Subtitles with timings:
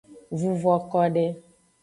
[0.39, 1.25] Vuvo kode.